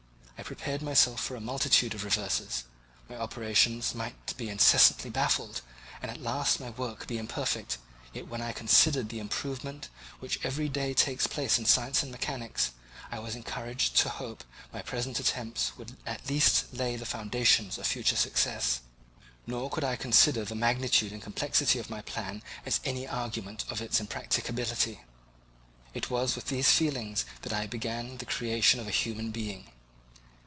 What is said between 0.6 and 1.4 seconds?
myself for a